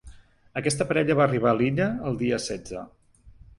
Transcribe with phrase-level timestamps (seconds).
[0.61, 2.89] Aquesta parella va arribar a l’illa el dia setze.